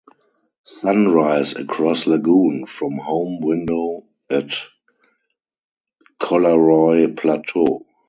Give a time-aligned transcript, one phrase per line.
[0.65, 4.55] Sunrise across lagoon from home window at
[6.19, 7.83] Collaroy Plateau.